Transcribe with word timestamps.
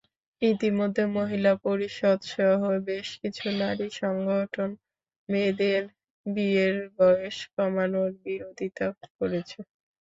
ইতিমধ্যে 0.41 1.03
মহিলা 1.17 1.51
পরিষদসহ 1.65 2.59
বেশ 2.87 3.07
কিছু 3.21 3.45
নারী 3.61 3.87
সংগঠন 4.01 4.69
মেয়েদের 5.29 5.81
বিয়ের 6.25 6.75
বয়স 6.97 7.37
কমানোর 7.53 8.09
বিরোধিতা 8.23 8.87
করেছে। 9.17 9.59